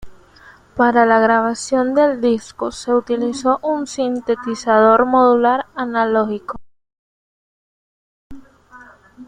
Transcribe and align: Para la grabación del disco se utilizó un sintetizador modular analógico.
Para 0.75 1.05
la 1.05 1.19
grabación 1.19 1.93
del 1.93 2.21
disco 2.21 2.71
se 2.71 2.91
utilizó 2.91 3.59
un 3.61 3.85
sintetizador 3.85 5.05
modular 5.05 5.67
analógico. 5.75 6.57